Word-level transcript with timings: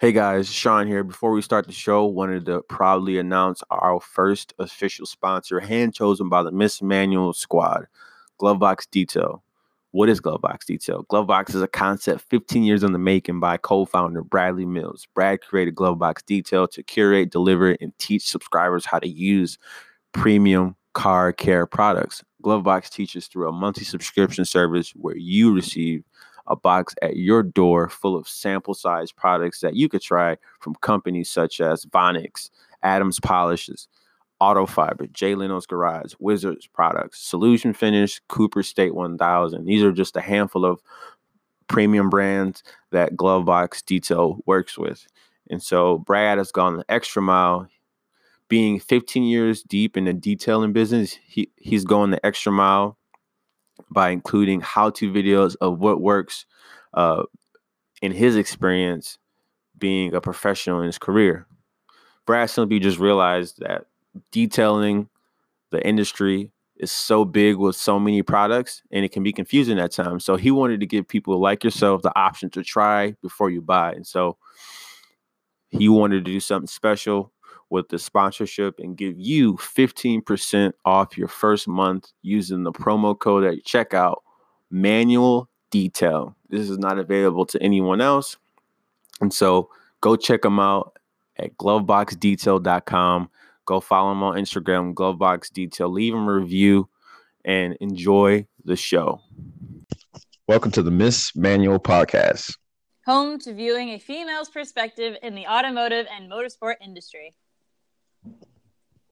Hey 0.00 0.12
guys, 0.12 0.50
Sean 0.50 0.86
here. 0.86 1.04
Before 1.04 1.30
we 1.30 1.42
start 1.42 1.66
the 1.66 1.74
show, 1.74 2.06
wanted 2.06 2.46
to 2.46 2.62
proudly 2.62 3.18
announce 3.18 3.62
our 3.70 4.00
first 4.00 4.54
official 4.58 5.04
sponsor, 5.04 5.60
hand 5.60 5.92
chosen 5.92 6.30
by 6.30 6.42
the 6.42 6.50
Miss 6.50 6.80
Manual 6.80 7.34
Squad, 7.34 7.86
Glovebox 8.40 8.88
Detail. 8.90 9.42
What 9.90 10.08
is 10.08 10.18
Glovebox 10.18 10.64
Detail? 10.64 11.04
Glovebox 11.12 11.54
is 11.54 11.60
a 11.60 11.68
concept 11.68 12.22
15 12.30 12.62
years 12.62 12.82
in 12.82 12.92
the 12.92 12.98
making 12.98 13.40
by 13.40 13.58
co-founder 13.58 14.24
Bradley 14.24 14.64
Mills. 14.64 15.06
Brad 15.14 15.42
created 15.42 15.74
Glovebox 15.74 16.24
Detail 16.24 16.66
to 16.68 16.82
curate, 16.82 17.30
deliver, 17.30 17.72
and 17.72 17.92
teach 17.98 18.26
subscribers 18.26 18.86
how 18.86 19.00
to 19.00 19.08
use 19.08 19.58
premium 20.12 20.76
car 20.94 21.30
care 21.30 21.66
products. 21.66 22.24
Glovebox 22.42 22.88
teaches 22.88 23.26
through 23.26 23.50
a 23.50 23.52
monthly 23.52 23.84
subscription 23.84 24.46
service 24.46 24.92
where 24.92 25.18
you 25.18 25.54
receive 25.54 26.04
a 26.50 26.56
box 26.56 26.94
at 27.00 27.16
your 27.16 27.42
door 27.42 27.88
full 27.88 28.16
of 28.16 28.28
sample 28.28 28.74
size 28.74 29.12
products 29.12 29.60
that 29.60 29.76
you 29.76 29.88
could 29.88 30.02
try 30.02 30.36
from 30.58 30.74
companies 30.76 31.30
such 31.30 31.60
as 31.60 31.86
Vonixx, 31.86 32.50
Adams 32.82 33.20
Polishes, 33.20 33.88
Auto 34.40 34.66
Fiber, 34.66 35.06
Jay 35.06 35.34
Leno's 35.34 35.66
Garage, 35.66 36.14
Wizards 36.18 36.66
Products, 36.66 37.20
Solution 37.20 37.72
Finish, 37.72 38.20
Copper 38.28 38.62
State 38.62 38.94
1000. 38.94 39.64
These 39.64 39.82
are 39.82 39.92
just 39.92 40.16
a 40.16 40.20
handful 40.20 40.64
of 40.64 40.80
premium 41.68 42.10
brands 42.10 42.64
that 42.90 43.14
Glovebox 43.14 43.84
Detail 43.84 44.40
works 44.44 44.76
with. 44.76 45.06
And 45.48 45.62
so 45.62 45.98
Brad 45.98 46.38
has 46.38 46.52
gone 46.52 46.76
the 46.76 46.84
extra 46.88 47.22
mile. 47.22 47.68
Being 48.48 48.80
15 48.80 49.22
years 49.22 49.62
deep 49.62 49.96
in 49.96 50.06
the 50.06 50.12
detailing 50.12 50.72
business, 50.72 51.16
he, 51.24 51.48
he's 51.56 51.84
going 51.84 52.10
the 52.10 52.26
extra 52.26 52.50
mile 52.50 52.98
by 53.90 54.10
including 54.10 54.60
how-to 54.60 55.12
videos 55.12 55.56
of 55.60 55.78
what 55.78 56.00
works 56.00 56.46
uh, 56.94 57.24
in 58.02 58.12
his 58.12 58.36
experience 58.36 59.18
being 59.78 60.14
a 60.14 60.20
professional 60.20 60.80
in 60.80 60.86
his 60.86 60.98
career. 60.98 61.46
Brad 62.26 62.50
simply 62.50 62.78
just 62.78 62.98
realized 62.98 63.58
that 63.60 63.86
detailing 64.30 65.08
the 65.70 65.84
industry 65.86 66.50
is 66.76 66.90
so 66.90 67.24
big 67.24 67.56
with 67.56 67.76
so 67.76 67.98
many 67.98 68.22
products 68.22 68.82
and 68.90 69.04
it 69.04 69.12
can 69.12 69.22
be 69.22 69.32
confusing 69.32 69.78
at 69.78 69.92
times. 69.92 70.24
So 70.24 70.36
he 70.36 70.50
wanted 70.50 70.80
to 70.80 70.86
give 70.86 71.06
people 71.06 71.38
like 71.38 71.62
yourself 71.62 72.02
the 72.02 72.16
option 72.18 72.50
to 72.50 72.62
try 72.62 73.12
before 73.22 73.50
you 73.50 73.60
buy. 73.60 73.92
And 73.92 74.06
so 74.06 74.38
he 75.70 75.88
wanted 75.88 76.24
to 76.24 76.30
do 76.30 76.40
something 76.40 76.66
special 76.66 77.32
with 77.70 77.88
the 77.88 77.98
sponsorship 77.98 78.78
and 78.78 78.96
give 78.96 79.18
you 79.18 79.54
15% 79.54 80.72
off 80.84 81.16
your 81.16 81.28
first 81.28 81.68
month 81.68 82.12
using 82.22 82.64
the 82.64 82.72
promo 82.72 83.18
code 83.18 83.44
at 83.44 83.64
checkout 83.64 84.16
manual 84.70 85.48
detail. 85.70 86.36
This 86.48 86.68
is 86.68 86.78
not 86.78 86.98
available 86.98 87.46
to 87.46 87.62
anyone 87.62 88.00
else. 88.00 88.36
And 89.20 89.32
so 89.32 89.70
go 90.00 90.16
check 90.16 90.42
them 90.42 90.58
out 90.58 90.98
at 91.36 91.56
gloveboxdetail.com. 91.56 93.30
Go 93.64 93.80
follow 93.80 94.10
them 94.10 94.22
on 94.22 94.34
Instagram, 94.36 94.94
Glovebox 94.94 95.52
Detail. 95.52 95.88
Leave 95.88 96.12
them 96.12 96.26
a 96.26 96.34
review 96.34 96.88
and 97.44 97.76
enjoy 97.80 98.46
the 98.64 98.76
show. 98.76 99.20
Welcome 100.48 100.72
to 100.72 100.82
the 100.82 100.90
Miss 100.90 101.36
Manual 101.36 101.78
Podcast, 101.78 102.56
home 103.06 103.38
to 103.40 103.54
viewing 103.54 103.90
a 103.90 103.98
female's 103.98 104.48
perspective 104.48 105.16
in 105.22 105.36
the 105.36 105.46
automotive 105.46 106.06
and 106.12 106.28
motorsport 106.28 106.74
industry. 106.82 107.36